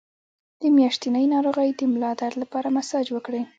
[0.61, 3.41] د میاشتنۍ ناروغۍ د ملا درد لپاره مساج وکړئ